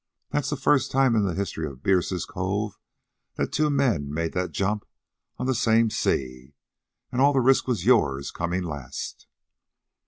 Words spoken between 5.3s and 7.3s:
on the same sea. And